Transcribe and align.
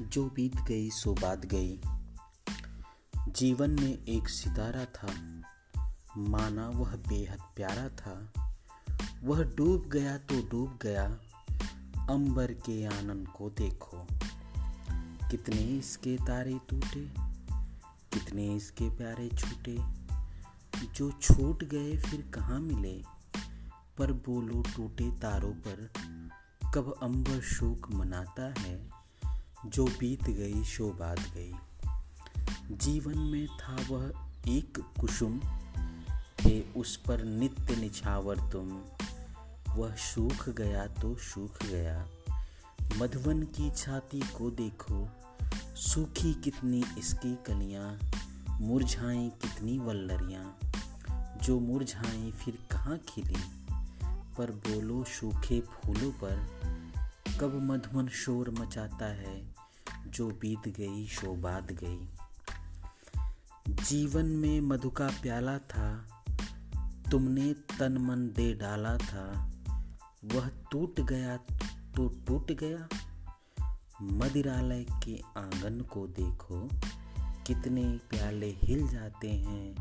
जो 0.00 0.30
बीत 0.30 0.56
गई, 0.56 0.90
सो 0.90 1.14
बात 1.14 1.46
गई। 1.46 1.80
जीवन 3.28 3.70
में 3.70 4.04
एक 4.04 4.28
सितारा 4.28 4.84
था। 4.84 5.14
माना 6.16 6.68
वह 6.68 6.96
बेहद 6.96 7.38
प्यारा 7.56 7.88
था। 7.88 8.32
वह 9.22 9.44
डूब 9.44 9.88
गया 9.88 10.18
तो 10.18 10.48
डूब 10.48 10.78
गया। 10.82 11.06
अंबर 12.10 12.52
के 12.52 12.86
आनंद 12.86 13.28
को 13.28 13.50
देखो। 13.50 14.06
कितने 15.30 15.56
इसके 15.56 16.16
तारे 16.16 16.60
टूटे, 16.70 17.10
कितने 18.12 18.56
इसके 18.56 18.96
प्यारे 18.96 19.28
छूटे। 19.28 19.78
जो 20.94 21.12
छूट 21.12 21.64
गए 21.64 21.98
फिर 21.98 22.30
कहाँ 22.34 22.60
मिले? 22.60 23.02
पर 23.98 24.12
बोलो 24.12 24.62
टूटे 24.76 25.10
तारों 25.10 25.52
पर, 25.52 25.92
कब 26.74 26.94
अंबर 27.02 27.40
शोक 27.40 27.92
मनाता 27.92 28.54
है। 28.58 28.97
जो 29.68 29.84
बीत 29.84 30.22
गई, 30.22 30.64
शो 30.64 30.90
बात 30.90 31.20
गई। 31.20 31.52
जीवन 32.70 33.18
में 33.18 33.46
था 33.46 33.76
वह 33.90 34.12
एक 34.48 34.78
कुसुम 35.00 35.40
थे 36.44 36.72
उस 36.72 36.96
पर 36.96 37.24
नित्य 37.24 37.76
निछावर 37.76 38.36
तुम। 38.36 38.84
वह 39.74 39.94
सूख 39.94 40.48
गया 40.48 40.86
तो 40.86 41.16
सूख 41.16 41.62
गया। 41.62 42.08
मधुवन 42.96 43.42
की 43.42 43.70
छाती 43.70 44.20
को 44.20 44.50
देखो, 44.50 45.08
सूखी 45.76 46.34
कितनी 46.34 46.84
इसकी 46.98 47.38
कलियाँ 47.46 47.98
मुरझाई 48.60 49.28
कितनी 49.28 49.78
वल्लरियाँ। 49.78 50.58
जो 51.42 51.60
मुरझाई 51.60 52.30
फिर 52.30 52.58
कहाँ 52.70 52.98
खिली? 52.98 53.36
पर 54.38 54.50
बोलो, 54.50 55.04
सूखे 55.04 55.60
फूलों 55.60 56.12
पर, 56.12 56.58
कब 57.40 57.54
मधुमन 57.62 58.08
शोर 58.08 58.50
मचाता 58.50 59.06
है? 59.06 59.57
जो 60.14 60.28
बीत 60.28 60.68
गई, 60.68 61.06
शो 61.06 61.34
बात 61.34 61.72
गई। 61.72 62.08
जीवन 63.68 64.26
में 64.26 64.60
मधु 64.60 64.90
का 64.90 65.08
प्याला 65.08 65.58
था, 65.58 66.24
तुमने 67.10 67.52
तन 67.52 67.98
मन 67.98 68.28
दे 68.28 68.54
डाला 68.54 68.98
था। 68.98 69.52
वह 70.24 70.50
टूट 70.70 71.00
गया 71.00 71.36
तो 71.96 72.08
टूट 72.08 72.52
गया। 72.52 72.88
मदिरालय 74.02 74.86
के 75.04 75.22
आँगन 75.36 75.80
को 75.80 76.06
देखो, 76.06 76.68
कितने 77.46 78.00
प्याले 78.10 78.58
हिल 78.62 78.88
जाते 78.88 79.30
हैं। 79.30 79.74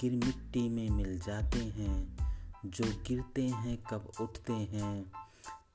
गिर 0.00 0.12
मिट्टी 0.12 0.68
में 0.68 0.90
मिल 0.90 1.18
जाते 1.18 1.58
हैं, 1.58 2.16
जो 2.66 2.84
गिरते 2.84 3.48
हैं 3.48 3.78
कब 3.90 4.12
उठते 4.20 4.52
हैं। 4.52 5.12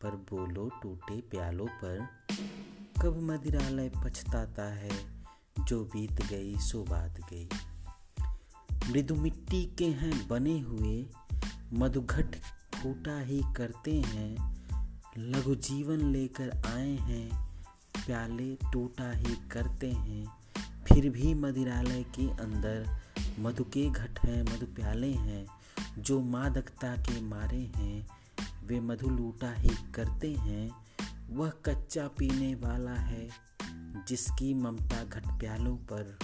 पर 0.02 0.10
बोलो 0.10 0.70
टूटे 0.84 1.22
प्यालों 1.22 1.68
पर 1.68 2.08
कब 3.02 3.22
मदिरालय 3.22 3.92
पछताता 4.06 4.64
है, 4.64 4.92
जो 5.60 5.86
बीत 5.86 6.12
गई 6.12 6.56
सो 6.58 6.84
बात 6.84 7.20
गई। 7.20 7.50
मृदु 8.92 9.16
मिट्टी 9.16 9.66
के 9.66 9.86
हैं 9.86 10.28
बने 10.28 10.60
हुए, 10.60 11.06
मधुघट 11.74 12.36
फूटा 12.76 13.20
ही 13.20 13.42
करते 13.56 14.02
हैं, 14.02 14.64
लघु 15.18 15.56
जीवन 15.56 15.98
लेकर 15.98 16.62
आए 16.66 16.96
हैं, 16.96 17.54
प्याले 18.06 18.56
टूटा 18.56 19.12
ही 19.12 19.36
करते 19.36 19.92
हैं। 19.92 20.26
फिर 20.60 21.10
भी 21.10 21.34
मदिरालय 21.34 22.04
के 22.04 22.30
अंदर 22.30 23.00
मधु 23.40 23.64
के 23.64 23.90
घट 23.90 24.20
हैं, 24.20 24.44
मधु 24.44 24.66
प्याले 24.66 25.14
हैं, 25.14 25.48
जो 25.98 26.22
मादकता 26.22 26.96
के 26.96 27.22
मारे 27.22 27.72
हैं, 27.76 28.08
वे 28.66 28.80
मधु 28.80 29.10
लूटा 29.10 29.54
ही 29.54 29.92
करते 29.96 30.34
हैं 30.34 30.91
वह 31.32 31.50
कच्चा 31.50 32.08
पीने 32.08 32.56
वाला 32.56 32.92
है, 32.92 33.30
जिसकी 34.08 34.54
ममता 34.54 35.04
घट 35.04 35.28
प्यालों 35.28 35.76
पर, 35.76 36.20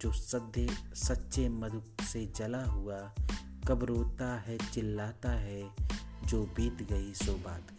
जो 0.00 0.12
सदे 0.12 0.66
सच्चे 0.94 1.48
मधु 1.48 1.82
से 2.04 2.32
जला 2.36 2.64
हुआ, 2.64 3.14
कब 3.68 3.84
रोता 3.84 4.40
है, 4.40 4.58
चिल्लाता 4.58 5.30
है, 5.30 5.74
जो 6.24 6.42
बीत 6.42 6.82
गई 6.92 7.14
सो 7.14 7.32
बात 7.32 7.76